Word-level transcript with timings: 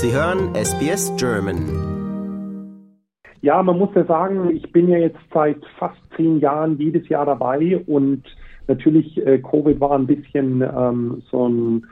Sie 0.00 0.12
hören 0.12 0.54
SBS 0.54 1.12
German. 1.16 1.58
Ja, 3.40 3.60
man 3.64 3.78
muss 3.78 3.88
ja 3.96 4.04
sagen, 4.04 4.48
ich 4.54 4.70
bin 4.70 4.88
ja 4.88 4.96
jetzt 4.96 5.18
seit 5.34 5.58
fast 5.76 5.98
zehn 6.16 6.38
Jahren 6.38 6.78
jedes 6.78 7.08
Jahr 7.08 7.26
dabei 7.26 7.82
und 7.84 8.22
natürlich 8.68 9.18
äh, 9.26 9.38
Covid 9.40 9.80
war 9.80 9.98
ein 9.98 10.06
bisschen 10.06 10.62
ähm, 10.62 11.20
so, 11.32 11.48
ein, 11.48 11.86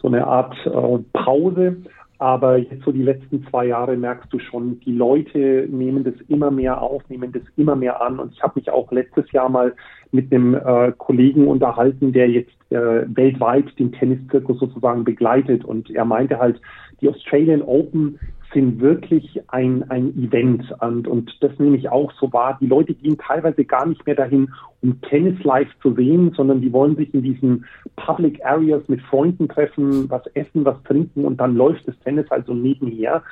so, 0.00 0.08
eine 0.08 0.26
Art 0.26 0.56
äh, 0.66 0.98
Pause. 1.12 1.76
Aber 2.18 2.58
jetzt 2.58 2.84
so 2.84 2.90
die 2.90 3.02
letzten 3.02 3.46
zwei 3.46 3.66
Jahre 3.66 3.96
merkst 3.96 4.32
du 4.32 4.40
schon, 4.40 4.80
die 4.80 4.92
Leute 4.92 5.68
nehmen 5.70 6.02
das 6.02 6.14
immer 6.26 6.50
mehr 6.50 6.82
auf, 6.82 7.08
nehmen 7.08 7.30
das 7.30 7.42
immer 7.56 7.76
mehr 7.76 8.02
an. 8.02 8.18
Und 8.18 8.32
ich 8.32 8.42
habe 8.42 8.54
mich 8.56 8.70
auch 8.70 8.90
letztes 8.90 9.30
Jahr 9.30 9.48
mal 9.48 9.72
mit 10.10 10.32
einem 10.32 10.54
äh, 10.54 10.92
Kollegen 10.98 11.46
unterhalten, 11.46 12.12
der 12.12 12.28
jetzt 12.28 12.54
äh, 12.70 13.06
weltweit 13.06 13.78
den 13.78 13.92
Tenniszirkus 13.92 14.58
sozusagen 14.58 15.04
begleitet. 15.04 15.64
Und 15.64 15.90
er 15.90 16.04
meinte 16.04 16.38
halt, 16.38 16.60
die 17.02 17.08
Australian 17.08 17.62
Open 17.62 18.18
sind 18.54 18.80
wirklich 18.80 19.40
ein, 19.48 19.90
ein 19.90 20.14
Event. 20.16 20.64
Und, 20.80 21.08
und 21.08 21.36
das 21.40 21.58
nehme 21.58 21.76
ich 21.76 21.88
auch 21.88 22.12
so 22.20 22.32
wahr. 22.32 22.58
Die 22.60 22.66
Leute 22.66 22.94
gehen 22.94 23.18
teilweise 23.18 23.64
gar 23.64 23.86
nicht 23.86 24.04
mehr 24.06 24.14
dahin, 24.14 24.52
um 24.82 25.00
Tennis 25.02 25.42
live 25.42 25.68
zu 25.80 25.94
sehen, 25.94 26.32
sondern 26.36 26.60
die 26.60 26.72
wollen 26.72 26.96
sich 26.96 27.12
in 27.14 27.22
diesen 27.22 27.64
Public 27.96 28.44
Areas 28.44 28.82
mit 28.88 29.00
Freunden 29.02 29.48
treffen, 29.48 30.08
was 30.10 30.26
essen, 30.34 30.64
was 30.64 30.82
trinken 30.84 31.24
und 31.24 31.38
dann 31.38 31.56
läuft 31.56 31.86
das 31.88 31.98
Tennis 32.00 32.30
also 32.30 32.54
nebenher 32.54 33.22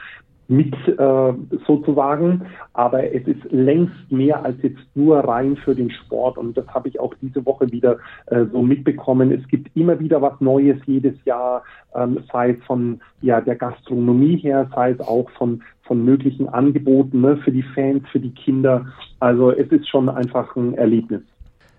mit 0.50 0.74
äh, 0.88 1.32
sozusagen. 1.66 2.42
Aber 2.72 3.14
es 3.14 3.26
ist 3.26 3.40
längst 3.50 4.10
mehr 4.10 4.44
als 4.44 4.56
jetzt 4.62 4.80
nur 4.94 5.20
rein 5.20 5.56
für 5.56 5.74
den 5.74 5.90
Sport. 5.90 6.38
Und 6.38 6.56
das 6.56 6.66
habe 6.68 6.88
ich 6.88 6.98
auch 6.98 7.14
diese 7.22 7.46
Woche 7.46 7.70
wieder 7.70 7.98
äh, 8.26 8.44
so 8.52 8.60
mitbekommen. 8.60 9.30
Es 9.30 9.46
gibt 9.48 9.74
immer 9.76 10.00
wieder 10.00 10.20
was 10.20 10.40
Neues 10.40 10.76
jedes 10.86 11.14
Jahr, 11.24 11.62
ähm, 11.94 12.24
sei 12.32 12.50
es 12.50 12.64
von 12.64 13.00
ja, 13.22 13.40
der 13.40 13.54
Gastronomie 13.54 14.36
her, 14.38 14.68
sei 14.74 14.90
es 14.90 15.00
auch 15.00 15.30
von, 15.38 15.62
von 15.82 16.04
möglichen 16.04 16.48
Angeboten 16.48 17.20
ne, 17.20 17.36
für 17.38 17.52
die 17.52 17.64
Fans, 17.74 18.02
für 18.10 18.20
die 18.20 18.34
Kinder. 18.34 18.86
Also 19.20 19.52
es 19.52 19.70
ist 19.70 19.88
schon 19.88 20.08
einfach 20.08 20.56
ein 20.56 20.74
Erlebnis. 20.74 21.22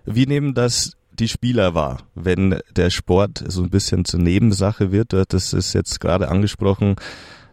Wie 0.06 0.26
nehmen 0.26 0.54
das 0.54 0.96
die 1.18 1.28
Spieler 1.28 1.74
wahr, 1.74 1.98
wenn 2.14 2.58
der 2.74 2.88
Sport 2.88 3.44
so 3.46 3.62
ein 3.62 3.68
bisschen 3.68 4.06
zur 4.06 4.20
Nebensache 4.20 4.92
wird? 4.92 5.12
Das 5.12 5.52
ist 5.52 5.74
jetzt 5.74 6.00
gerade 6.00 6.28
angesprochen 6.28 6.96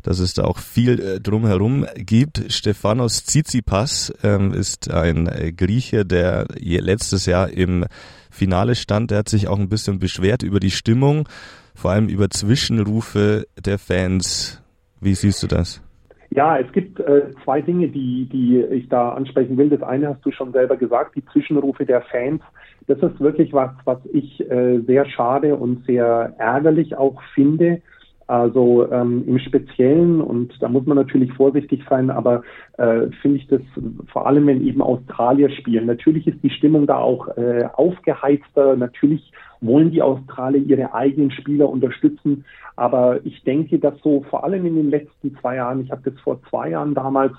dass 0.03 0.19
es 0.19 0.33
da 0.33 0.43
auch 0.43 0.57
viel 0.57 0.99
äh, 0.99 1.19
drumherum 1.19 1.85
gibt. 1.95 2.51
Stefanos 2.51 3.23
Tsitsipas 3.25 4.13
ähm, 4.23 4.53
ist 4.53 4.91
ein 4.91 5.27
äh, 5.27 5.51
Grieche, 5.51 6.05
der 6.05 6.45
letztes 6.59 7.25
Jahr 7.25 7.49
im 7.49 7.85
Finale 8.29 8.75
stand. 8.75 9.11
Der 9.11 9.19
hat 9.19 9.29
sich 9.29 9.47
auch 9.47 9.59
ein 9.59 9.69
bisschen 9.69 9.99
beschwert 9.99 10.43
über 10.43 10.59
die 10.59 10.71
Stimmung, 10.71 11.27
vor 11.75 11.91
allem 11.91 12.07
über 12.07 12.29
Zwischenrufe 12.29 13.47
der 13.63 13.77
Fans. 13.77 14.61
Wie 15.01 15.15
siehst 15.15 15.43
du 15.43 15.47
das? 15.47 15.81
Ja, 16.31 16.59
es 16.59 16.71
gibt 16.71 16.99
äh, 16.99 17.31
zwei 17.43 17.61
Dinge, 17.61 17.87
die, 17.87 18.29
die 18.31 18.61
ich 18.61 18.87
da 18.87 19.13
ansprechen 19.13 19.57
will. 19.57 19.69
Das 19.69 19.81
eine 19.81 20.09
hast 20.09 20.23
du 20.23 20.31
schon 20.31 20.51
selber 20.51 20.77
gesagt, 20.77 21.15
die 21.15 21.25
Zwischenrufe 21.25 21.85
der 21.85 22.01
Fans. 22.03 22.41
Das 22.87 22.99
ist 22.99 23.19
wirklich 23.19 23.51
was, 23.51 23.71
was 23.85 23.99
ich 24.13 24.39
äh, 24.49 24.79
sehr 24.81 25.05
schade 25.05 25.55
und 25.55 25.85
sehr 25.85 26.35
ärgerlich 26.37 26.95
auch 26.95 27.19
finde. 27.33 27.81
Also 28.29 28.87
ähm, 28.91 29.23
im 29.25 29.39
Speziellen, 29.39 30.21
und 30.21 30.53
da 30.61 30.69
muss 30.69 30.85
man 30.85 30.97
natürlich 30.97 31.33
vorsichtig 31.33 31.81
sein, 31.89 32.11
aber 32.11 32.43
äh, 32.77 33.07
finde 33.23 33.37
ich 33.37 33.47
das 33.47 33.61
vor 34.13 34.27
allem, 34.27 34.45
wenn 34.45 34.63
eben 34.67 34.83
Australier 34.83 35.49
spielen. 35.49 35.87
Natürlich 35.87 36.27
ist 36.27 36.37
die 36.43 36.51
Stimmung 36.51 36.85
da 36.85 36.97
auch 36.97 37.27
äh, 37.37 37.67
aufgeheizter. 37.73 38.75
Natürlich 38.75 39.31
wollen 39.61 39.91
die 39.91 40.01
Australier 40.01 40.61
ihre 40.61 40.93
eigenen 40.93 41.31
Spieler 41.31 41.69
unterstützen. 41.69 42.45
Aber 42.75 43.25
ich 43.25 43.43
denke, 43.43 43.77
dass 43.77 43.99
so 44.01 44.23
vor 44.29 44.43
allem 44.43 44.65
in 44.65 44.75
den 44.75 44.89
letzten 44.89 45.35
zwei 45.37 45.57
Jahren, 45.57 45.81
ich 45.81 45.91
habe 45.91 46.09
das 46.09 46.19
vor 46.21 46.41
zwei 46.49 46.69
Jahren 46.69 46.93
damals 46.93 47.33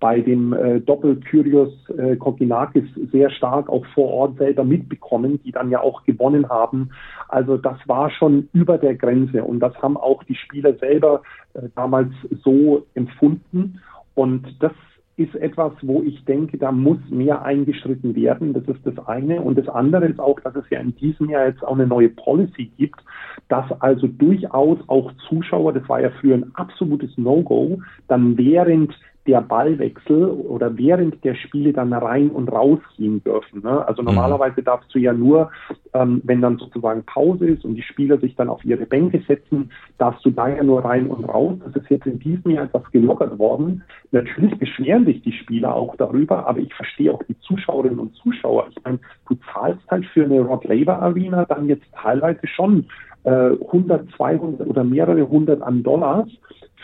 bei 0.00 0.20
dem 0.20 0.52
äh, 0.54 0.80
Doppel 0.80 1.16
Kyrios 1.16 1.72
äh, 1.90 2.16
Kokinakis 2.16 2.88
sehr 3.12 3.30
stark 3.30 3.68
auch 3.68 3.84
vor 3.94 4.10
Ort 4.10 4.38
selber 4.38 4.64
mitbekommen, 4.64 5.40
die 5.44 5.52
dann 5.52 5.70
ja 5.70 5.80
auch 5.80 6.04
gewonnen 6.04 6.48
haben. 6.48 6.90
Also 7.28 7.58
das 7.58 7.76
war 7.86 8.10
schon 8.10 8.48
über 8.52 8.78
der 8.78 8.94
Grenze 8.94 9.44
und 9.44 9.60
das 9.60 9.74
haben 9.82 9.96
auch 9.96 10.22
die 10.24 10.36
Spieler 10.36 10.74
selber 10.74 11.22
äh, 11.54 11.68
damals 11.74 12.12
so 12.42 12.86
empfunden. 12.94 13.80
Und 14.14 14.46
das 14.60 14.72
ist 15.16 15.34
etwas, 15.36 15.72
wo 15.80 16.02
ich 16.02 16.24
denke, 16.26 16.58
da 16.58 16.70
muss 16.70 16.98
mehr 17.08 17.42
eingeschritten 17.42 18.14
werden. 18.14 18.52
Das 18.52 18.64
ist 18.64 18.84
das 18.84 18.98
eine. 19.06 19.40
Und 19.40 19.56
das 19.56 19.68
andere 19.68 20.06
ist 20.06 20.20
auch, 20.20 20.38
dass 20.40 20.54
es 20.56 20.68
ja 20.68 20.78
in 20.78 20.94
diesem 20.96 21.30
Jahr 21.30 21.46
jetzt 21.46 21.64
auch 21.64 21.74
eine 21.74 21.86
neue 21.86 22.10
Policy 22.10 22.70
gibt, 22.76 23.00
dass 23.48 23.64
also 23.80 24.08
durchaus 24.08 24.78
auch 24.88 25.10
Zuschauer, 25.28 25.72
das 25.72 25.88
war 25.88 26.00
ja 26.00 26.10
früher 26.20 26.34
ein 26.34 26.54
absolutes 26.54 27.16
No-Go, 27.16 27.80
dann 28.08 28.36
während 28.36 28.92
der 29.26 29.40
Ballwechsel 29.40 30.24
oder 30.24 30.76
während 30.76 31.22
der 31.24 31.34
Spiele 31.34 31.72
dann 31.72 31.92
rein 31.92 32.30
und 32.30 32.48
rausgehen 32.50 33.22
dürfen. 33.24 33.62
Ne? 33.62 33.86
Also 33.86 34.02
mhm. 34.02 34.08
normalerweise 34.08 34.62
darfst 34.62 34.94
du 34.94 34.98
ja 34.98 35.12
nur, 35.12 35.50
ähm, 35.94 36.20
wenn 36.24 36.40
dann 36.40 36.58
sozusagen 36.58 37.04
Pause 37.04 37.46
ist 37.46 37.64
und 37.64 37.74
die 37.74 37.82
Spieler 37.82 38.18
sich 38.18 38.36
dann 38.36 38.48
auf 38.48 38.64
ihre 38.64 38.86
Bänke 38.86 39.22
setzen, 39.26 39.70
darfst 39.98 40.24
du 40.24 40.30
da 40.30 40.48
ja 40.48 40.62
nur 40.62 40.84
rein 40.84 41.08
und 41.08 41.24
raus. 41.24 41.58
Das 41.64 41.76
ist 41.76 41.90
jetzt 41.90 42.06
in 42.06 42.18
diesem 42.18 42.52
Jahr 42.52 42.64
etwas 42.64 42.90
gelockert 42.92 43.38
worden. 43.38 43.82
Natürlich 44.12 44.58
beschweren 44.58 45.04
sich 45.04 45.22
die 45.22 45.32
Spieler 45.32 45.74
auch 45.74 45.96
darüber, 45.96 46.46
aber 46.46 46.60
ich 46.60 46.72
verstehe 46.74 47.12
auch 47.12 47.22
die 47.24 47.38
Zuschauerinnen 47.40 47.98
und 47.98 48.14
Zuschauer. 48.16 48.66
Ich 48.70 48.82
meine, 48.84 48.98
du 49.28 49.36
zahlst 49.52 49.88
halt 49.90 50.06
für 50.06 50.24
eine 50.24 50.40
Rod 50.40 50.64
Laver 50.64 51.00
Arena 51.00 51.44
dann 51.44 51.68
jetzt 51.68 51.86
teilweise 51.94 52.46
schon 52.46 52.86
äh, 53.24 53.30
100, 53.30 54.08
200 54.16 54.66
oder 54.66 54.84
mehrere 54.84 55.28
hundert 55.28 55.62
an 55.62 55.82
Dollars 55.82 56.28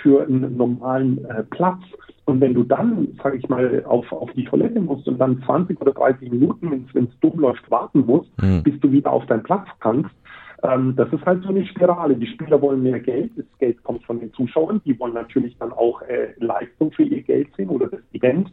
für 0.02 0.24
einen 0.24 0.56
normalen 0.56 1.24
äh, 1.26 1.44
Platz. 1.44 1.80
Und 2.24 2.40
wenn 2.40 2.54
du 2.54 2.62
dann, 2.62 3.08
sage 3.22 3.36
ich 3.36 3.48
mal, 3.48 3.84
auf, 3.84 4.10
auf 4.12 4.30
die 4.32 4.44
Toilette 4.44 4.80
musst 4.80 5.08
und 5.08 5.18
dann 5.18 5.42
20 5.42 5.80
oder 5.80 5.92
30 5.92 6.30
Minuten, 6.30 6.88
wenn 6.92 7.04
es 7.04 7.20
dumm 7.20 7.40
läuft, 7.40 7.68
warten 7.70 8.06
musst, 8.06 8.30
mhm. 8.40 8.62
bis 8.62 8.78
du 8.80 8.92
wieder 8.92 9.12
auf 9.12 9.26
deinen 9.26 9.42
Platz 9.42 9.66
kannst, 9.80 10.10
ähm, 10.62 10.94
das 10.96 11.12
ist 11.12 11.24
halt 11.26 11.42
so 11.42 11.48
eine 11.48 11.66
Spirale. 11.66 12.14
Die 12.14 12.26
Spieler 12.26 12.62
wollen 12.62 12.82
mehr 12.82 13.00
Geld, 13.00 13.32
das 13.36 13.46
Geld 13.58 13.82
kommt 13.82 14.04
von 14.04 14.20
den 14.20 14.32
Zuschauern, 14.34 14.80
die 14.84 14.98
wollen 14.98 15.14
natürlich 15.14 15.56
dann 15.58 15.72
auch 15.72 16.02
äh, 16.02 16.34
Leistung 16.38 16.92
für 16.92 17.02
ihr 17.02 17.22
Geld 17.22 17.48
sehen 17.56 17.68
oder 17.68 17.88
das 17.88 18.00
Event. 18.12 18.52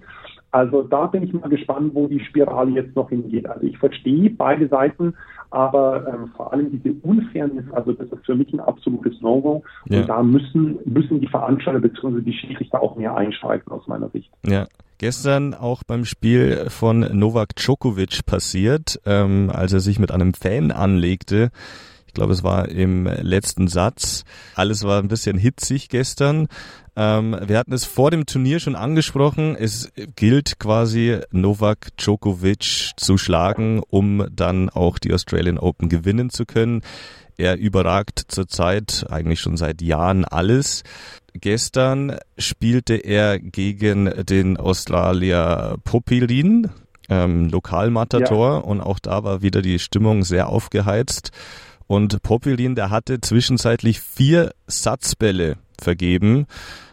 Also 0.51 0.81
da 0.83 1.05
bin 1.05 1.23
ich 1.23 1.33
mal 1.33 1.49
gespannt, 1.49 1.93
wo 1.93 2.07
die 2.07 2.19
Spirale 2.19 2.71
jetzt 2.71 2.95
noch 2.95 3.09
hingeht. 3.09 3.47
Also 3.47 3.67
ich 3.67 3.77
verstehe 3.77 4.29
beide 4.31 4.67
Seiten, 4.67 5.13
aber 5.51 6.07
ähm, 6.07 6.31
vor 6.35 6.51
allem 6.51 6.71
diese 6.71 6.95
Unfairness, 7.03 7.65
also 7.71 7.93
das 7.93 8.11
ist 8.11 8.25
für 8.25 8.35
mich 8.35 8.51
ein 8.53 8.59
absolutes 8.59 9.21
No-Go. 9.21 9.63
Ja. 9.85 10.01
Und 10.01 10.09
da 10.09 10.23
müssen, 10.23 10.79
müssen 10.85 11.19
die 11.19 11.27
Veranstalter 11.27 11.79
bzw. 11.79 12.21
die 12.21 12.33
Schiedsrichter 12.33 12.81
auch 12.81 12.95
mehr 12.95 13.15
einschreiten 13.15 13.71
aus 13.71 13.87
meiner 13.87 14.09
Sicht. 14.09 14.31
Ja. 14.45 14.65
Gestern 14.97 15.53
auch 15.53 15.83
beim 15.83 16.03
Spiel 16.03 16.65
von 16.67 16.99
Novak 17.17 17.55
Djokovic 17.55 18.25
passiert, 18.25 18.99
ähm, 19.05 19.49
als 19.49 19.71
er 19.71 19.79
sich 19.79 19.97
mit 19.97 20.11
einem 20.11 20.33
Fan 20.33 20.71
anlegte. 20.71 21.51
Ich 22.09 22.13
glaube, 22.15 22.33
es 22.33 22.41
war 22.41 22.69
im 22.69 23.05
letzten 23.05 23.67
Satz. 23.67 24.23
Alles 24.55 24.83
war 24.83 24.99
ein 24.99 25.09
bisschen 25.09 25.37
hitzig 25.37 25.89
gestern. 25.89 26.47
Ähm, 26.95 27.37
wir 27.45 27.59
hatten 27.59 27.71
es 27.71 27.85
vor 27.85 28.09
dem 28.09 28.25
Turnier 28.25 28.59
schon 28.59 28.75
angesprochen. 28.75 29.55
Es 29.55 29.91
gilt 30.15 30.57
quasi 30.57 31.19
Novak 31.29 31.95
Djokovic 31.97 32.93
zu 32.97 33.19
schlagen, 33.19 33.83
um 33.91 34.25
dann 34.31 34.71
auch 34.71 34.97
die 34.97 35.13
Australian 35.13 35.59
Open 35.59 35.87
gewinnen 35.87 36.31
zu 36.31 36.47
können. 36.47 36.81
Er 37.37 37.59
überragt 37.59 38.23
zurzeit 38.27 39.05
eigentlich 39.07 39.39
schon 39.39 39.55
seit 39.55 39.83
Jahren 39.83 40.25
alles. 40.25 40.81
Gestern 41.35 42.17
spielte 42.39 42.95
er 42.95 43.37
gegen 43.37 44.25
den 44.25 44.57
Australier 44.57 45.75
Popilin, 45.83 46.71
ähm, 47.07 47.49
Lokalmatador, 47.49 48.53
ja. 48.55 48.57
und 48.57 48.81
auch 48.81 48.97
da 48.97 49.23
war 49.23 49.43
wieder 49.43 49.61
die 49.61 49.77
Stimmung 49.77 50.23
sehr 50.23 50.49
aufgeheizt. 50.49 51.31
Und 51.89 52.21
Popilin, 52.21 52.75
der 52.75 52.91
hatte 52.91 53.19
zwischenzeitlich 53.19 53.99
vier 53.99 54.53
Satzbälle 54.67 55.57
vergeben 55.81 56.45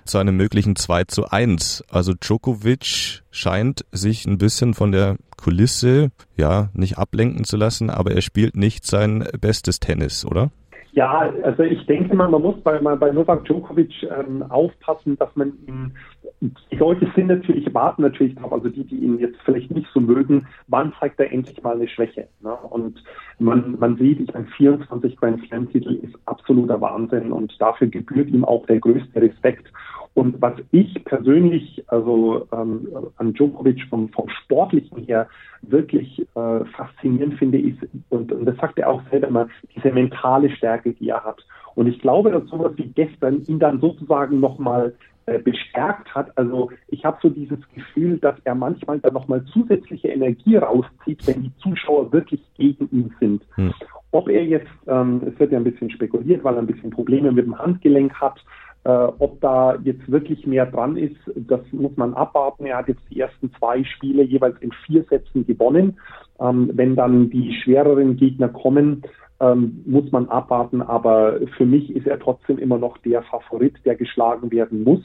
zu 0.06 0.16
einem 0.16 0.38
möglichen 0.38 0.74
2 0.74 1.04
zu 1.04 1.28
1. 1.28 1.84
Also 1.90 2.14
Djokovic 2.14 3.22
scheint 3.30 3.84
sich 3.92 4.24
ein 4.24 4.38
bisschen 4.38 4.72
von 4.72 4.92
der 4.92 5.18
Kulisse, 5.36 6.12
ja, 6.38 6.70
nicht 6.72 6.96
ablenken 6.96 7.44
zu 7.44 7.58
lassen, 7.58 7.90
aber 7.90 8.12
er 8.12 8.22
spielt 8.22 8.56
nicht 8.56 8.86
sein 8.86 9.28
bestes 9.38 9.80
Tennis, 9.80 10.24
oder? 10.24 10.50
Ja, 10.96 11.30
also 11.42 11.62
ich 11.62 11.84
denke 11.84 12.16
mal, 12.16 12.26
man 12.26 12.40
muss 12.40 12.58
bei, 12.62 12.78
bei 12.78 13.10
Novak 13.12 13.44
Djokovic 13.44 14.02
ähm, 14.04 14.42
aufpassen, 14.48 15.18
dass 15.18 15.28
man 15.36 15.52
ihn, 15.66 15.92
die 16.40 16.76
Leute 16.76 17.06
sind 17.14 17.26
natürlich, 17.26 17.72
warten 17.74 18.00
natürlich 18.00 18.34
darauf, 18.34 18.54
also 18.54 18.70
die, 18.70 18.82
die 18.82 18.96
ihn 18.96 19.18
jetzt 19.18 19.36
vielleicht 19.44 19.70
nicht 19.70 19.88
so 19.92 20.00
mögen, 20.00 20.46
wann 20.68 20.94
zeigt 20.98 21.20
er 21.20 21.30
endlich 21.30 21.62
mal 21.62 21.74
eine 21.74 21.86
Schwäche. 21.86 22.28
Ne? 22.40 22.54
Und 22.70 23.04
man, 23.38 23.76
man 23.78 23.98
sieht, 23.98 24.20
ich 24.20 24.32
meine, 24.32 24.46
24 24.46 25.18
Grand 25.18 25.46
Slam 25.46 25.70
Titel 25.70 25.96
ist 25.96 26.14
absoluter 26.24 26.80
Wahnsinn 26.80 27.30
und 27.30 27.60
dafür 27.60 27.88
gebührt 27.88 28.30
ihm 28.30 28.46
auch 28.46 28.64
der 28.64 28.80
größte 28.80 29.20
Respekt. 29.20 29.70
Und 30.16 30.40
was 30.40 30.54
ich 30.72 31.04
persönlich, 31.04 31.84
also 31.88 32.48
ähm, 32.50 32.88
an 33.18 33.34
Djokovic 33.34 33.82
vom, 33.90 34.08
vom 34.08 34.30
Sportlichen 34.30 35.04
her 35.04 35.28
wirklich 35.60 36.26
äh, 36.34 36.64
faszinierend 36.74 37.34
finde, 37.34 37.58
ist, 37.58 37.76
und, 38.08 38.32
und 38.32 38.46
das 38.46 38.56
sagt 38.56 38.78
er 38.78 38.88
auch 38.88 39.02
selber 39.10 39.28
immer, 39.28 39.48
diese 39.74 39.92
mentale 39.92 40.48
Stärke, 40.48 40.94
die 40.94 41.10
er 41.10 41.22
hat. 41.22 41.44
Und 41.74 41.86
ich 41.86 42.00
glaube, 42.00 42.30
dass 42.30 42.48
sowas 42.48 42.72
wie 42.76 42.86
gestern 42.86 43.42
ihn 43.42 43.58
dann 43.58 43.78
sozusagen 43.78 44.40
nochmal 44.40 44.94
äh, 45.26 45.38
bestärkt 45.38 46.14
hat. 46.14 46.30
Also 46.38 46.70
ich 46.88 47.04
habe 47.04 47.18
so 47.20 47.28
dieses 47.28 47.58
Gefühl, 47.74 48.16
dass 48.16 48.36
er 48.44 48.54
manchmal 48.54 48.98
dann 49.00 49.12
nochmal 49.12 49.44
zusätzliche 49.52 50.08
Energie 50.08 50.56
rauszieht, 50.56 51.26
wenn 51.26 51.42
die 51.42 51.56
Zuschauer 51.58 52.10
wirklich 52.10 52.40
gegen 52.56 52.88
ihn 52.90 53.12
sind. 53.20 53.42
Hm. 53.56 53.74
Ob 54.12 54.30
er 54.30 54.46
jetzt, 54.46 54.70
ähm, 54.86 55.20
es 55.26 55.38
wird 55.38 55.52
ja 55.52 55.58
ein 55.58 55.64
bisschen 55.64 55.90
spekuliert, 55.90 56.42
weil 56.42 56.54
er 56.54 56.60
ein 56.60 56.66
bisschen 56.66 56.88
Probleme 56.88 57.32
mit 57.32 57.44
dem 57.44 57.58
Handgelenk 57.58 58.14
hat, 58.14 58.42
ob 58.88 59.40
da 59.40 59.76
jetzt 59.82 60.10
wirklich 60.10 60.46
mehr 60.46 60.66
dran 60.66 60.96
ist, 60.96 61.16
das 61.34 61.60
muss 61.72 61.96
man 61.96 62.14
abwarten. 62.14 62.66
Er 62.66 62.78
hat 62.78 62.88
jetzt 62.88 63.02
die 63.10 63.20
ersten 63.20 63.52
zwei 63.58 63.82
Spiele 63.84 64.22
jeweils 64.22 64.56
in 64.60 64.70
vier 64.86 65.02
Sätzen 65.04 65.46
gewonnen. 65.46 65.98
Ähm, 66.40 66.70
wenn 66.74 66.94
dann 66.94 67.30
die 67.30 67.54
schwereren 67.62 68.16
Gegner 68.16 68.48
kommen, 68.48 69.02
ähm, 69.40 69.82
muss 69.86 70.10
man 70.12 70.28
abwarten. 70.28 70.82
Aber 70.82 71.40
für 71.56 71.66
mich 71.66 71.94
ist 71.94 72.06
er 72.06 72.18
trotzdem 72.18 72.58
immer 72.58 72.78
noch 72.78 72.98
der 72.98 73.22
Favorit, 73.22 73.74
der 73.84 73.96
geschlagen 73.96 74.50
werden 74.50 74.84
muss. 74.84 75.02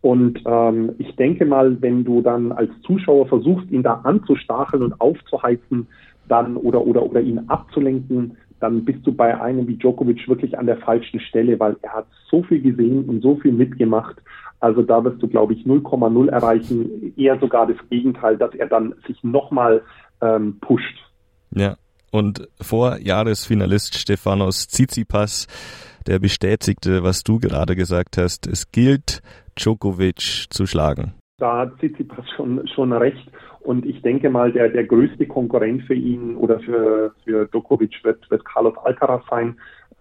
Und 0.00 0.42
ähm, 0.44 0.94
ich 0.98 1.16
denke 1.16 1.46
mal, 1.46 1.80
wenn 1.80 2.04
du 2.04 2.20
dann 2.20 2.52
als 2.52 2.70
Zuschauer 2.82 3.26
versuchst, 3.26 3.70
ihn 3.70 3.82
da 3.82 4.00
anzustacheln 4.04 4.82
und 4.82 5.00
aufzuheizen, 5.00 5.86
dann 6.28 6.56
oder 6.56 6.86
oder 6.86 7.02
oder 7.02 7.20
ihn 7.20 7.38
abzulenken, 7.48 8.36
dann 8.64 8.82
bist 8.82 9.06
du 9.06 9.12
bei 9.12 9.38
einem 9.38 9.68
wie 9.68 9.76
Djokovic 9.76 10.26
wirklich 10.26 10.58
an 10.58 10.64
der 10.64 10.78
falschen 10.78 11.20
Stelle, 11.20 11.60
weil 11.60 11.76
er 11.82 11.92
hat 11.92 12.06
so 12.30 12.42
viel 12.42 12.62
gesehen 12.62 13.04
und 13.04 13.20
so 13.20 13.36
viel 13.36 13.52
mitgemacht. 13.52 14.16
Also 14.58 14.80
da 14.80 15.04
wirst 15.04 15.22
du, 15.22 15.28
glaube 15.28 15.52
ich, 15.52 15.66
0,0 15.66 16.30
erreichen, 16.30 17.12
eher 17.14 17.38
sogar 17.38 17.66
das 17.66 17.76
Gegenteil, 17.90 18.38
dass 18.38 18.54
er 18.54 18.66
dann 18.66 18.94
sich 19.06 19.22
nochmal 19.22 19.82
ähm, 20.22 20.56
pusht. 20.62 20.96
Ja, 21.50 21.76
und 22.10 22.48
vor 22.58 22.96
Jahresfinalist 22.96 23.98
Stefanos 23.98 24.66
Tsitsipas, 24.66 25.46
der 26.06 26.18
bestätigte, 26.18 27.02
was 27.02 27.22
du 27.22 27.38
gerade 27.38 27.76
gesagt 27.76 28.16
hast, 28.16 28.46
es 28.46 28.72
gilt, 28.72 29.20
Djokovic 29.56 30.46
zu 30.48 30.64
schlagen. 30.64 31.12
Da 31.38 31.58
hat 31.58 31.78
Tsitsipas 31.78 32.24
schon, 32.36 32.66
schon 32.68 32.92
recht. 32.92 33.30
Und 33.60 33.86
ich 33.86 34.02
denke 34.02 34.30
mal, 34.30 34.52
der, 34.52 34.68
der 34.68 34.84
größte 34.84 35.26
Konkurrent 35.26 35.82
für 35.84 35.94
ihn 35.94 36.36
oder 36.36 36.60
für, 36.60 37.14
für 37.24 37.46
Djokovic 37.46 38.04
wird, 38.04 38.30
wird 38.30 38.44
Carlos 38.44 38.76
Alcaraz 38.84 39.24
sein. 39.28 39.58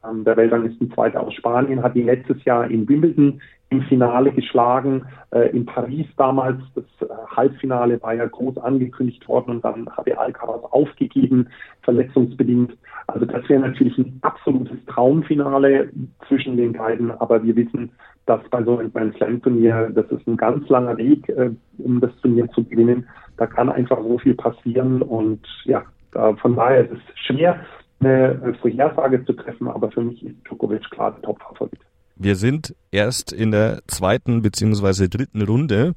Ähm, 0.08 0.24
der 0.24 0.38
Weltranglistenzweiter 0.38 1.22
aus 1.22 1.34
Spanien 1.34 1.84
hat 1.84 1.96
ihn 1.96 2.06
letztes 2.06 2.44
Jahr 2.46 2.70
in 2.70 2.88
Wimbledon 2.88 3.42
im 3.74 3.82
Finale 3.84 4.32
geschlagen. 4.32 5.06
Äh, 5.32 5.50
in 5.50 5.66
Paris 5.66 6.06
damals, 6.18 6.62
das 6.76 6.86
äh, 7.02 7.12
Halbfinale 7.36 8.02
war 8.02 8.14
ja 8.14 8.26
groß 8.26 8.58
angekündigt 8.60 9.28
worden 9.28 9.52
und 9.52 9.66
dann 9.66 9.90
hatte 9.90 10.18
Alcaraz 10.18 10.64
aufgegeben, 10.72 11.48
verletzungsbedingt. 11.82 12.78
Also 13.08 13.26
das 13.26 13.48
wäre 13.50 13.62
natürlich 13.62 13.98
ein 13.98 14.20
absolutes 14.22 14.78
Traumfinale 14.86 15.90
zwischen 16.28 16.56
den 16.56 16.74
beiden, 16.74 17.12
aber 17.12 17.44
wir 17.44 17.56
wissen, 17.56 17.92
dass 18.26 18.42
bei 18.50 18.64
so 18.64 18.78
einem 18.78 18.94
Grand 18.94 19.16
Slam 19.18 19.42
Turnier, 19.42 19.92
das 19.94 20.06
ist 20.12 20.26
ein 20.28 20.38
ganz 20.38 20.68
langer 20.70 20.98
Weg, 20.98 21.28
äh, 21.30 21.50
um 21.80 22.00
das 22.00 22.16
Turnier 22.22 22.50
zu 22.52 22.64
gewinnen. 22.64 23.08
Da 23.38 23.48
kann 23.48 23.70
einfach 23.70 24.02
so 24.02 24.20
viel 24.20 24.36
passieren 24.36 25.02
und 25.02 25.42
ja, 25.66 25.84
von 26.12 26.56
daher 26.56 26.82
ist 26.82 26.92
es 26.92 27.20
schwer, 27.26 27.60
eine 28.00 28.56
Vorhersage 28.62 29.26
zu 29.26 29.34
treffen, 29.34 29.68
aber 29.68 29.92
für 29.92 30.02
mich 30.02 30.24
ist 30.26 30.36
Djokovic 30.46 30.90
klar 30.90 31.12
der 31.12 31.22
Top-Favorit. 31.22 31.80
Wir 32.16 32.36
sind 32.36 32.76
erst 32.92 33.34
in 33.34 33.52
der 33.52 33.82
zweiten 33.88 34.42
beziehungsweise 34.42 35.10
dritten 35.10 35.42
Runde. 35.42 35.94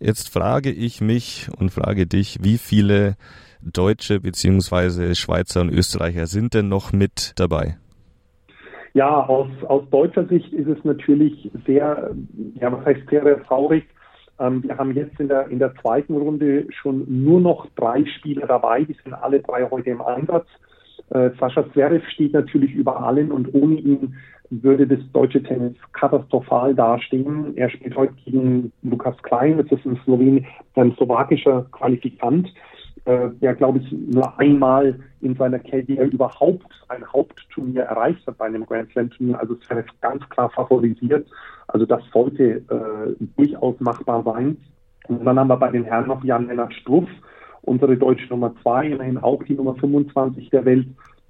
Jetzt 0.00 0.32
frage 0.32 0.70
ich 0.70 1.00
mich 1.00 1.48
und 1.58 1.70
frage 1.70 2.06
dich, 2.06 2.38
wie 2.42 2.58
viele 2.58 3.16
Deutsche 3.62 4.20
beziehungsweise 4.20 5.14
Schweizer 5.14 5.62
und 5.62 5.70
Österreicher 5.70 6.26
sind 6.26 6.52
denn 6.54 6.68
noch 6.68 6.92
mit 6.92 7.32
dabei? 7.36 7.78
Ja, 8.92 9.24
aus, 9.26 9.48
aus 9.66 9.88
deutscher 9.90 10.26
Sicht 10.26 10.52
ist 10.52 10.68
es 10.68 10.84
natürlich 10.84 11.50
sehr, 11.66 12.14
ja, 12.60 12.70
was 12.70 12.84
heißt 12.84 13.08
sehr, 13.10 13.24
sehr 13.24 13.42
traurig. 13.44 13.84
Ähm, 14.38 14.62
wir 14.62 14.76
haben 14.76 14.94
jetzt 14.94 15.18
in 15.18 15.28
der, 15.28 15.48
in 15.48 15.58
der 15.58 15.74
zweiten 15.76 16.16
Runde 16.16 16.66
schon 16.70 17.04
nur 17.08 17.40
noch 17.40 17.66
drei 17.74 18.04
Spieler 18.18 18.46
dabei. 18.46 18.84
Die 18.84 18.96
sind 19.02 19.14
alle 19.14 19.40
drei 19.40 19.68
heute 19.70 19.90
im 19.90 20.02
Einsatz. 20.02 20.46
Äh, 21.10 21.30
Sascha 21.38 21.64
Zverev 21.72 22.06
steht 22.10 22.32
natürlich 22.32 22.74
über 22.74 23.00
allen 23.00 23.30
und 23.30 23.54
ohne 23.54 23.74
ihn 23.74 24.16
würde 24.50 24.86
das 24.86 25.00
deutsche 25.12 25.42
Tennis 25.42 25.74
katastrophal 25.92 26.74
dastehen. 26.74 27.56
Er 27.56 27.70
spielt 27.70 27.96
heute 27.96 28.14
gegen 28.24 28.72
Lukas 28.82 29.16
Klein, 29.22 29.56
das 29.58 29.66
ist 29.72 29.86
ein, 29.86 29.98
Slowen, 30.04 30.46
ein 30.74 30.94
slowakischer 30.94 31.66
Qualifikant 31.72 32.48
äh, 33.06 33.28
der, 33.42 33.54
glaube 33.54 33.78
ich, 33.80 33.92
nur 33.92 34.38
einmal 34.38 34.98
in 35.20 35.34
seiner 35.36 35.58
Karriere 35.58 36.04
überhaupt 36.04 36.66
ein 36.88 37.04
Hauptturnier 37.12 37.82
erreicht 37.82 38.26
hat 38.26 38.38
bei 38.38 38.46
einem 38.46 38.64
Grand 38.64 38.90
Slam 38.92 39.10
Turnier. 39.10 39.38
Also 39.38 39.56
wäre 39.68 39.84
ganz 40.00 40.26
klar 40.30 40.50
favorisiert. 40.50 41.28
Also 41.68 41.84
das 41.84 42.02
sollte 42.12 42.44
äh, 42.44 43.24
durchaus 43.36 43.78
machbar 43.80 44.22
sein. 44.22 44.56
Und 45.08 45.24
dann 45.24 45.38
haben 45.38 45.48
wir 45.48 45.56
bei 45.58 45.70
den 45.70 45.84
Herren 45.84 46.08
noch 46.08 46.24
Jan-Lennart 46.24 46.72
Struff, 46.72 47.08
unsere 47.64 47.96
deutsche 47.96 48.28
Nummer 48.28 48.54
zwei, 48.62 48.88
immerhin 48.88 49.18
auch 49.18 49.42
die 49.44 49.54
Nummer 49.54 49.74
25 49.74 50.50
der 50.50 50.64
Welt. 50.64 50.86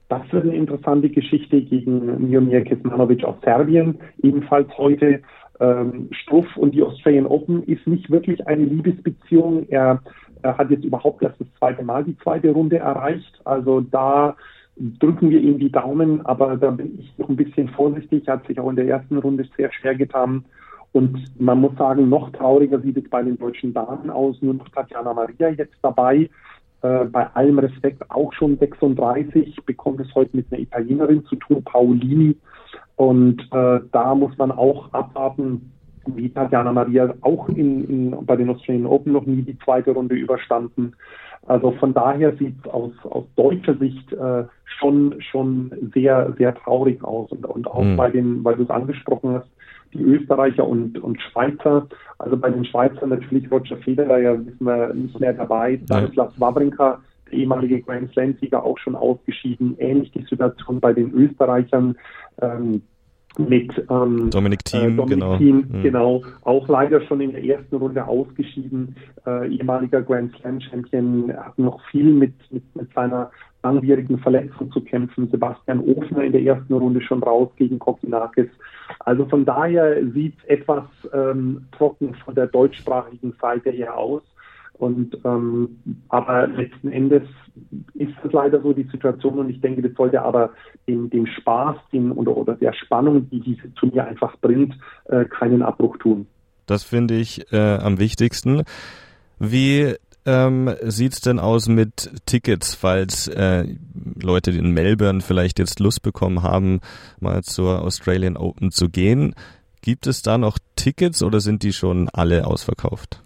Das 0.08 0.22
wird 0.32 0.44
eine 0.44 0.56
interessante 0.56 1.08
Geschichte 1.08 1.62
gegen 1.62 2.28
Miomir 2.28 2.62
Kesmanovic 2.62 3.24
aus 3.24 3.36
Serbien, 3.42 3.98
ebenfalls 4.22 4.68
heute. 4.76 5.20
Ähm, 5.60 6.08
Struff 6.10 6.56
und 6.56 6.74
die 6.74 6.82
Australian 6.82 7.26
Open 7.26 7.62
ist 7.64 7.86
nicht 7.86 8.10
wirklich 8.10 8.46
eine 8.46 8.64
Liebesbeziehung. 8.64 9.66
Er 9.68 10.02
er 10.44 10.58
hat 10.58 10.70
jetzt 10.70 10.84
überhaupt 10.84 11.22
erst 11.22 11.40
das 11.40 11.48
zweite 11.58 11.82
Mal 11.82 12.04
die 12.04 12.18
zweite 12.18 12.50
Runde 12.50 12.76
erreicht. 12.76 13.40
Also 13.44 13.80
da 13.80 14.36
drücken 14.76 15.30
wir 15.30 15.40
ihm 15.40 15.58
die 15.58 15.72
Daumen, 15.72 16.24
aber 16.26 16.56
da 16.56 16.70
bin 16.70 16.98
ich 17.00 17.16
noch 17.16 17.30
ein 17.30 17.36
bisschen 17.36 17.68
vorsichtig. 17.70 18.28
Er 18.28 18.34
hat 18.34 18.46
sich 18.46 18.60
auch 18.60 18.68
in 18.68 18.76
der 18.76 18.86
ersten 18.86 19.16
Runde 19.16 19.48
sehr 19.56 19.72
schwer 19.72 19.94
getan. 19.94 20.44
Und 20.94 21.40
man 21.40 21.60
muss 21.60 21.76
sagen, 21.76 22.08
noch 22.08 22.30
trauriger 22.30 22.80
sieht 22.80 22.96
es 22.96 23.10
bei 23.10 23.20
den 23.20 23.36
deutschen 23.36 23.74
Damen 23.74 24.10
aus. 24.10 24.40
Nur 24.40 24.54
noch 24.54 24.68
Tatjana 24.68 25.12
Maria 25.12 25.48
jetzt 25.48 25.74
dabei. 25.82 26.30
Äh, 26.82 27.06
bei 27.06 27.26
allem 27.34 27.58
Respekt 27.58 28.08
auch 28.12 28.32
schon 28.32 28.56
36, 28.58 29.56
bekommt 29.66 29.98
es 29.98 30.14
heute 30.14 30.36
mit 30.36 30.46
einer 30.52 30.62
Italienerin 30.62 31.24
zu 31.24 31.34
tun, 31.34 31.64
Paolini. 31.64 32.36
Und 32.94 33.40
äh, 33.50 33.80
da 33.90 34.14
muss 34.14 34.38
man 34.38 34.52
auch 34.52 34.92
abwarten, 34.92 35.72
wie 36.06 36.28
Tatjana 36.28 36.70
Maria 36.70 37.12
auch 37.22 37.48
in, 37.48 37.88
in, 37.88 38.26
bei 38.26 38.36
den 38.36 38.50
Australian 38.50 38.86
Open 38.86 39.14
noch 39.14 39.26
nie 39.26 39.42
die 39.42 39.58
zweite 39.64 39.90
Runde 39.90 40.14
überstanden. 40.14 40.94
Also 41.46 41.72
von 41.72 41.92
daher 41.92 42.34
sieht 42.36 42.54
es 42.62 42.70
aus, 42.70 42.92
aus 43.04 43.24
deutscher 43.36 43.74
Sicht 43.76 44.12
äh, 44.12 44.44
schon, 44.78 45.20
schon 45.20 45.90
sehr, 45.94 46.32
sehr 46.38 46.54
traurig 46.54 47.02
aus. 47.04 47.30
Und, 47.32 47.44
und 47.46 47.66
auch 47.66 47.82
mhm. 47.82 47.96
bei 47.96 48.10
den, 48.10 48.42
weil 48.44 48.56
du 48.56 48.62
es 48.62 48.70
angesprochen 48.70 49.34
hast, 49.34 49.48
die 49.92 50.02
Österreicher 50.02 50.66
und, 50.66 50.98
und 50.98 51.20
Schweizer. 51.20 51.86
Also 52.18 52.36
bei 52.36 52.50
den 52.50 52.64
Schweizern 52.64 53.10
natürlich 53.10 53.50
Roger 53.50 53.76
Federer, 53.78 54.18
ja 54.18 54.46
wissen 54.46 54.64
wir 54.64 54.92
nicht 54.94 55.18
mehr 55.20 55.34
dabei. 55.34 55.80
Stanislav 55.84 56.32
Wawrinka, 56.38 57.00
der 57.26 57.38
ehemalige 57.38 57.80
Grand 57.82 58.10
Slam-Sieger, 58.12 58.62
auch 58.62 58.78
schon 58.78 58.96
ausgeschieden. 58.96 59.76
Ähnlich 59.78 60.10
die 60.12 60.24
Situation 60.24 60.80
bei 60.80 60.92
den 60.92 61.12
Österreichern. 61.12 61.96
Ähm, 62.40 62.82
mit 63.38 63.72
ähm, 63.90 64.30
Dominik 64.30 64.64
Thiem, 64.64 64.92
äh, 64.92 64.96
Dominik 64.96 65.08
genau. 65.08 65.36
Thiem, 65.38 65.64
mhm. 65.68 65.82
genau, 65.82 66.22
auch 66.42 66.68
leider 66.68 67.00
schon 67.02 67.20
in 67.20 67.32
der 67.32 67.44
ersten 67.44 67.76
Runde 67.76 68.06
ausgeschieden, 68.06 68.96
äh, 69.26 69.48
ehemaliger 69.48 70.02
Grand 70.02 70.34
Slam 70.36 70.60
Champion, 70.60 71.32
hat 71.36 71.58
noch 71.58 71.80
viel 71.90 72.12
mit, 72.12 72.34
mit, 72.50 72.62
mit 72.76 72.92
seiner 72.94 73.30
langwierigen 73.62 74.18
Verletzung 74.18 74.70
zu 74.70 74.82
kämpfen. 74.82 75.28
Sebastian 75.30 75.80
Ofner 75.80 76.22
in 76.22 76.32
der 76.32 76.42
ersten 76.42 76.74
Runde 76.74 77.00
schon 77.00 77.22
raus 77.22 77.48
gegen 77.56 77.78
Kokinakis. 77.78 78.48
Also 79.00 79.24
von 79.26 79.44
daher 79.44 80.06
sieht 80.12 80.34
es 80.38 80.44
etwas 80.44 80.84
ähm, 81.12 81.66
trocken 81.76 82.14
von 82.14 82.34
der 82.34 82.46
deutschsprachigen 82.46 83.34
Seite 83.40 83.70
her 83.70 83.96
aus. 83.96 84.22
Und 84.78 85.16
ähm, 85.24 85.78
aber 86.08 86.48
letzten 86.48 86.90
Endes 86.90 87.22
ist 87.94 88.12
es 88.24 88.32
leider 88.32 88.60
so 88.60 88.72
die 88.72 88.88
Situation 88.90 89.38
und 89.38 89.50
ich 89.50 89.60
denke, 89.60 89.82
das 89.82 89.92
sollte 89.96 90.22
aber 90.22 90.50
dem, 90.88 91.08
dem 91.10 91.26
Spaß 91.26 91.76
den, 91.92 92.10
oder, 92.10 92.36
oder 92.36 92.54
der 92.54 92.72
Spannung, 92.72 93.30
die 93.30 93.40
dieses 93.40 93.72
Turnier 93.74 94.06
einfach 94.06 94.36
bringt, 94.40 94.74
äh, 95.04 95.24
keinen 95.26 95.62
Abbruch 95.62 95.96
tun. 95.98 96.26
Das 96.66 96.82
finde 96.82 97.14
ich 97.14 97.52
äh, 97.52 97.76
am 97.76 97.98
wichtigsten. 97.98 98.62
Wie 99.38 99.94
ähm, 100.26 100.74
sieht's 100.82 101.20
denn 101.20 101.38
aus 101.38 101.68
mit 101.68 102.10
Tickets, 102.26 102.74
falls 102.74 103.28
äh, 103.28 103.66
Leute 104.20 104.50
in 104.52 104.72
Melbourne 104.72 105.20
vielleicht 105.20 105.58
jetzt 105.58 105.80
Lust 105.80 106.02
bekommen 106.02 106.42
haben, 106.42 106.80
mal 107.20 107.42
zur 107.42 107.82
Australian 107.82 108.36
Open 108.36 108.70
zu 108.70 108.88
gehen? 108.88 109.34
Gibt 109.82 110.06
es 110.06 110.22
da 110.22 110.38
noch 110.38 110.58
Tickets 110.76 111.22
oder 111.22 111.40
sind 111.40 111.62
die 111.62 111.74
schon 111.74 112.08
alle 112.08 112.46
ausverkauft? 112.46 113.23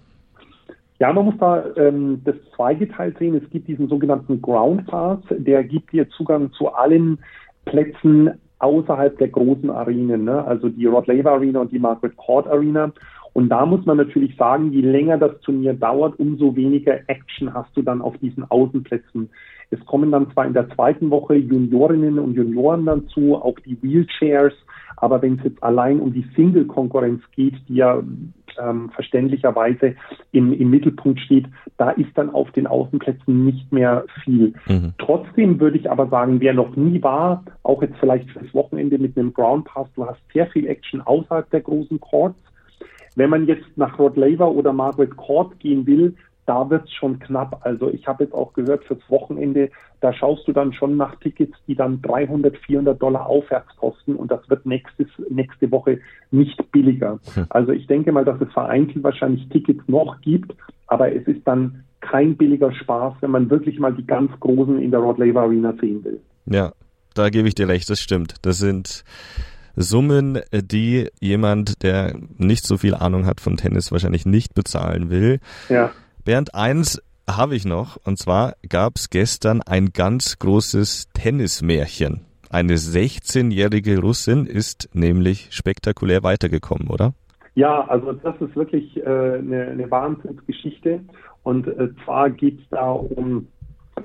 Ja, 1.00 1.12
man 1.12 1.26
muss 1.26 1.38
da 1.38 1.64
ähm, 1.76 2.22
das 2.24 2.34
zweigeteilt 2.56 3.18
sehen. 3.18 3.36
Es 3.36 3.48
gibt 3.50 3.68
diesen 3.68 3.88
sogenannten 3.88 4.42
Ground 4.42 4.86
Pass, 4.86 5.20
der 5.30 5.62
gibt 5.62 5.92
dir 5.92 6.08
Zugang 6.10 6.52
zu 6.52 6.72
allen 6.72 7.18
Plätzen 7.64 8.32
außerhalb 8.58 9.16
der 9.18 9.28
großen 9.28 9.70
Arenen, 9.70 10.24
ne? 10.24 10.44
also 10.44 10.68
die 10.68 10.86
Rod 10.86 11.06
Laver 11.06 11.32
Arena 11.32 11.60
und 11.60 11.70
die 11.70 11.78
Margaret 11.78 12.16
Court 12.16 12.48
Arena. 12.48 12.92
Und 13.32 13.50
da 13.50 13.64
muss 13.66 13.86
man 13.86 13.98
natürlich 13.98 14.34
sagen, 14.36 14.72
je 14.72 14.80
länger 14.80 15.18
das 15.18 15.38
Turnier 15.42 15.74
dauert, 15.74 16.18
umso 16.18 16.56
weniger 16.56 16.98
Action 17.08 17.54
hast 17.54 17.76
du 17.76 17.82
dann 17.82 18.02
auf 18.02 18.16
diesen 18.18 18.50
Außenplätzen. 18.50 19.30
Es 19.70 19.84
kommen 19.86 20.10
dann 20.10 20.30
zwar 20.32 20.46
in 20.46 20.54
der 20.54 20.68
zweiten 20.70 21.10
Woche 21.10 21.36
Juniorinnen 21.36 22.18
und 22.18 22.34
Junioren 22.34 22.86
dazu, 22.86 23.36
auch 23.36 23.58
die 23.60 23.80
Wheelchairs, 23.80 24.54
aber 24.96 25.22
wenn 25.22 25.34
es 25.34 25.44
jetzt 25.44 25.62
allein 25.62 26.00
um 26.00 26.12
die 26.12 26.26
Single-Konkurrenz 26.34 27.22
geht, 27.36 27.54
die 27.68 27.76
ja 27.76 28.02
ähm, 28.60 28.90
verständlicherweise 28.90 29.94
im, 30.32 30.52
im 30.52 30.70
Mittelpunkt 30.70 31.20
steht, 31.20 31.46
da 31.76 31.90
ist 31.90 32.10
dann 32.14 32.30
auf 32.30 32.50
den 32.52 32.66
Außenplätzen 32.66 33.44
nicht 33.44 33.72
mehr 33.72 34.04
viel. 34.24 34.54
Mhm. 34.66 34.92
Trotzdem 34.98 35.60
würde 35.60 35.78
ich 35.78 35.90
aber 35.90 36.08
sagen, 36.08 36.40
wer 36.40 36.54
noch 36.54 36.76
nie 36.76 37.02
war, 37.02 37.44
auch 37.62 37.82
jetzt 37.82 37.98
vielleicht 37.98 38.30
fürs 38.30 38.52
Wochenende 38.54 38.98
mit 38.98 39.16
einem 39.16 39.32
Ground 39.32 39.64
Pass, 39.66 39.88
du 39.94 40.06
hast 40.06 40.20
sehr 40.32 40.46
viel 40.48 40.66
Action 40.66 41.00
außerhalb 41.00 41.48
der 41.50 41.60
großen 41.60 42.00
Courts. 42.00 42.38
Wenn 43.16 43.30
man 43.30 43.46
jetzt 43.46 43.66
nach 43.76 43.98
Rod 43.98 44.16
Laver 44.16 44.50
oder 44.50 44.72
Margaret 44.72 45.16
Court 45.16 45.58
gehen 45.58 45.86
will, 45.86 46.14
da 46.48 46.70
wird 46.70 46.84
es 46.84 46.92
schon 46.94 47.18
knapp. 47.18 47.60
Also 47.62 47.90
ich 47.90 48.06
habe 48.06 48.24
jetzt 48.24 48.32
auch 48.32 48.54
gehört, 48.54 48.84
fürs 48.84 49.02
Wochenende, 49.08 49.70
da 50.00 50.14
schaust 50.14 50.48
du 50.48 50.52
dann 50.52 50.72
schon 50.72 50.96
nach 50.96 51.16
Tickets, 51.16 51.54
die 51.66 51.74
dann 51.74 52.00
300, 52.00 52.56
400 52.56 53.00
Dollar 53.00 53.26
aufwärts 53.26 53.68
kosten 53.76 54.16
und 54.16 54.30
das 54.30 54.48
wird 54.48 54.64
nächstes, 54.64 55.08
nächste 55.28 55.70
Woche 55.70 56.00
nicht 56.30 56.72
billiger. 56.72 57.18
Hm. 57.34 57.46
Also 57.50 57.72
ich 57.72 57.86
denke 57.86 58.12
mal, 58.12 58.24
dass 58.24 58.40
es 58.40 58.50
vereinzelt 58.52 59.04
wahrscheinlich 59.04 59.46
Tickets 59.50 59.82
noch 59.88 60.20
gibt, 60.22 60.54
aber 60.86 61.14
es 61.14 61.26
ist 61.26 61.46
dann 61.46 61.84
kein 62.00 62.36
billiger 62.36 62.72
Spaß, 62.72 63.14
wenn 63.20 63.30
man 63.30 63.50
wirklich 63.50 63.78
mal 63.78 63.92
die 63.92 64.06
ganz 64.06 64.30
Großen 64.40 64.80
in 64.80 64.90
der 64.90 65.00
Rod 65.00 65.18
Laver 65.18 65.42
Arena 65.42 65.74
sehen 65.78 66.02
will. 66.04 66.20
Ja, 66.46 66.72
da 67.14 67.28
gebe 67.28 67.48
ich 67.48 67.54
dir 67.54 67.68
recht, 67.68 67.90
das 67.90 68.00
stimmt. 68.00 68.36
Das 68.42 68.58
sind 68.58 69.04
Summen, 69.76 70.40
die 70.52 71.08
jemand, 71.20 71.82
der 71.82 72.16
nicht 72.36 72.66
so 72.66 72.78
viel 72.78 72.94
Ahnung 72.94 73.26
hat 73.26 73.40
vom 73.40 73.56
Tennis, 73.56 73.92
wahrscheinlich 73.92 74.24
nicht 74.24 74.54
bezahlen 74.54 75.10
will. 75.10 75.40
Ja. 75.68 75.90
Bernd, 76.28 76.54
eins 76.54 77.02
habe 77.26 77.54
ich 77.54 77.64
noch, 77.64 77.96
und 78.04 78.18
zwar 78.18 78.52
gab 78.68 78.96
es 78.96 79.08
gestern 79.08 79.62
ein 79.62 79.94
ganz 79.94 80.38
großes 80.38 81.08
Tennismärchen. 81.14 82.26
Eine 82.50 82.74
16-jährige 82.74 83.98
Russin 83.98 84.44
ist 84.44 84.90
nämlich 84.92 85.48
spektakulär 85.52 86.22
weitergekommen, 86.22 86.88
oder? 86.88 87.14
Ja, 87.54 87.80
also 87.88 88.12
das 88.12 88.38
ist 88.42 88.54
wirklich 88.54 88.94
äh, 88.98 89.00
eine, 89.06 89.68
eine 89.68 89.90
Wahnsinnsgeschichte. 89.90 91.00
Und 91.44 91.66
äh, 91.66 91.88
zwar 92.04 92.28
geht 92.28 92.60
es 92.60 92.68
da 92.68 92.90
um 92.90 93.48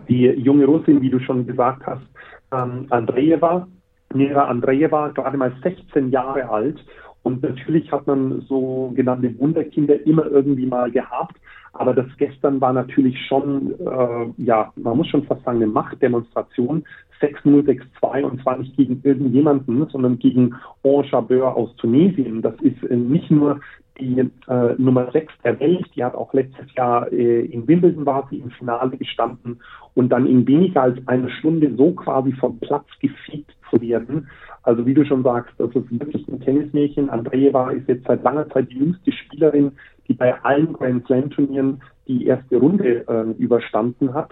die 0.08 0.28
junge 0.28 0.64
Russin, 0.64 1.02
wie 1.02 1.10
du 1.10 1.20
schon 1.20 1.46
gesagt 1.46 1.86
hast, 1.86 2.06
ähm, 2.54 2.88
Andreeva. 2.90 3.68
Nera 4.14 4.46
Andreeva, 4.46 5.10
gerade 5.10 5.36
mal 5.36 5.52
16 5.62 6.10
Jahre 6.10 6.48
alt. 6.48 6.80
Und 7.24 7.44
natürlich 7.44 7.92
hat 7.92 8.08
man 8.08 8.46
so 8.48 8.94
genannte 8.96 9.38
Wunderkinder 9.40 10.06
immer 10.06 10.26
irgendwie 10.28 10.68
mal 10.68 10.90
gehabt. 10.90 11.36
Aber 11.74 11.94
das 11.94 12.06
gestern 12.18 12.62
war 12.62 12.72
natürlich 12.72 13.18
schon, 13.28 13.74
äh, 13.80 14.44
ja, 14.44 14.72
man 14.76 14.98
muss 14.98 15.08
schon 15.08 15.24
fast 15.24 15.44
sagen, 15.44 15.58
eine 15.58 15.68
Machtdemonstration. 15.68 16.84
6-0-6-2 17.20 18.24
und 18.24 18.42
zwar 18.42 18.58
nicht 18.58 18.76
gegen 18.76 19.02
irgendjemanden, 19.04 19.88
sondern 19.90 20.20
gegen 20.20 20.56
An 20.84 21.04
Jabeur 21.10 21.56
aus 21.56 21.74
Tunesien. 21.78 22.42
Das 22.42 22.56
ist 22.62 22.84
äh, 22.84 22.96
nicht 22.96 23.32
nur 23.32 23.60
die 24.00 24.20
äh, 24.48 24.76
Nummer 24.78 25.12
6 25.12 25.32
der 25.44 25.60
Welt, 25.60 25.86
die 25.96 26.04
hat 26.04 26.16
auch 26.16 26.34
letztes 26.34 26.74
Jahr 26.76 27.12
äh, 27.12 27.46
in 27.46 27.68
Wimbledon 27.68 28.06
war 28.06 28.28
sie 28.30 28.38
im 28.38 28.50
Finale 28.52 28.98
gestanden 28.98 29.60
und 29.94 30.10
dann 30.10 30.26
in 30.26 30.48
weniger 30.48 30.82
als 30.82 31.08
einer 31.08 31.30
Stunde 31.30 31.74
so 31.78 31.92
quasi 31.92 32.32
vom 32.34 32.60
Platz 32.60 32.88
gefegt 33.00 33.56
zu 33.70 33.80
werden. 33.82 34.28
Also 34.64 34.86
wie 34.86 34.94
du 34.94 35.06
schon 35.06 35.24
sagst, 35.24 35.54
das 35.58 35.70
ist 35.76 35.92
wirklich 35.92 36.28
ein 36.28 36.40
Tennismädchen. 36.40 37.10
Andreeva 37.10 37.72
ist 37.72 37.88
jetzt 37.88 38.08
seit 38.08 38.24
langer 38.24 38.50
Zeit 38.50 38.72
die 38.72 38.80
jüngste 38.80 39.12
Spielerin, 39.12 39.74
die 40.08 40.14
bei 40.14 40.42
allen 40.44 40.74
Grand 40.74 41.06
Slam 41.06 41.30
Turnieren 41.30 41.82
die 42.08 42.26
erste 42.26 42.58
Runde 42.58 43.06
äh, 43.08 43.42
überstanden 43.42 44.14
hat. 44.14 44.32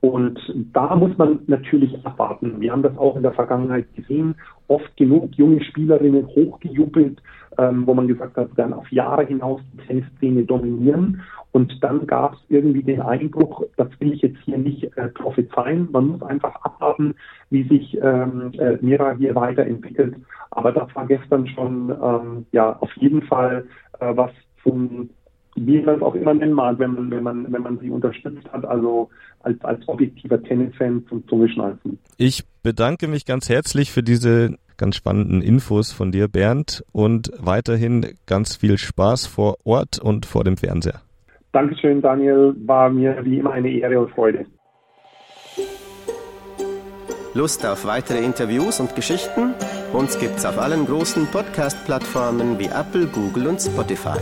Und 0.00 0.38
da 0.72 0.94
muss 0.94 1.16
man 1.16 1.40
natürlich 1.46 2.04
abwarten. 2.04 2.60
Wir 2.60 2.70
haben 2.70 2.82
das 2.82 2.96
auch 2.98 3.16
in 3.16 3.22
der 3.22 3.32
Vergangenheit 3.32 3.92
gesehen. 3.94 4.34
Oft 4.68 4.96
genug 4.96 5.34
junge 5.34 5.64
Spielerinnen 5.64 6.26
hochgejubelt, 6.26 7.20
ähm, 7.58 7.86
wo 7.86 7.94
man 7.94 8.06
gesagt 8.06 8.36
hat, 8.36 8.56
werden 8.56 8.74
auf 8.74 8.90
Jahre 8.92 9.24
hinaus 9.24 9.60
die 9.72 9.78
Tennisszene 9.78 10.44
dominieren. 10.44 11.22
Und 11.52 11.82
dann 11.82 12.06
gab 12.06 12.34
es 12.34 12.40
irgendwie 12.50 12.82
den 12.82 13.00
Eindruck, 13.00 13.66
das 13.78 13.88
will 13.98 14.12
ich 14.12 14.20
jetzt 14.20 14.38
hier 14.44 14.58
nicht 14.58 14.84
äh, 14.96 15.08
prophezeien. 15.08 15.88
Man 15.90 16.08
muss 16.08 16.22
einfach 16.22 16.54
abwarten, 16.56 17.14
wie 17.48 17.66
sich 17.66 17.96
ähm, 18.00 18.52
äh, 18.58 18.76
Mira 18.82 19.12
hier 19.12 19.34
weiterentwickelt. 19.34 20.16
Aber 20.50 20.72
das 20.72 20.94
war 20.94 21.06
gestern 21.06 21.46
schon 21.48 21.90
ähm, 21.90 22.46
ja 22.52 22.76
auf 22.78 22.92
jeden 22.98 23.22
Fall 23.22 23.66
äh, 24.00 24.14
was 24.14 24.30
zum 24.66 25.10
wie 25.56 25.80
man 25.80 25.96
es 25.96 26.02
auch 26.02 26.14
immer 26.14 26.34
nennen 26.34 26.52
mag, 26.52 26.78
wenn 26.78 26.92
man, 26.92 27.10
wenn 27.10 27.22
man, 27.22 27.52
wenn 27.52 27.62
man 27.62 27.78
sie 27.78 27.90
unterstützt 27.90 28.46
hat, 28.52 28.64
also 28.64 29.08
als, 29.40 29.58
als 29.64 29.88
objektiver 29.88 30.42
Tennisfan 30.42 31.04
zum, 31.08 31.40
Mitschnalzen. 31.40 31.98
Ich 32.18 32.44
bedanke 32.62 33.08
mich 33.08 33.24
ganz 33.24 33.48
herzlich 33.48 33.90
für 33.90 34.02
diese 34.02 34.56
ganz 34.76 34.96
spannenden 34.96 35.40
Infos 35.40 35.92
von 35.92 36.12
dir, 36.12 36.28
Bernd, 36.28 36.84
und 36.92 37.30
weiterhin 37.38 38.06
ganz 38.26 38.56
viel 38.56 38.76
Spaß 38.76 39.26
vor 39.26 39.56
Ort 39.64 39.98
und 39.98 40.26
vor 40.26 40.44
dem 40.44 40.58
Fernseher. 40.58 41.00
Dankeschön, 41.52 42.02
Daniel. 42.02 42.54
War 42.66 42.90
mir 42.90 43.24
wie 43.24 43.38
immer 43.38 43.52
eine 43.52 43.70
Ehre 43.70 43.98
und 43.98 44.10
Freude. 44.10 44.44
Lust 47.32 47.64
auf 47.66 47.86
weitere 47.86 48.22
Interviews 48.22 48.80
und 48.80 48.94
Geschichten? 48.94 49.54
Uns 49.94 50.18
gibt's 50.18 50.44
auf 50.44 50.58
allen 50.58 50.84
großen 50.84 51.26
Podcast-Plattformen 51.26 52.58
wie 52.58 52.66
Apple, 52.66 53.06
Google 53.06 53.46
und 53.46 53.60
Spotify. 53.60 54.18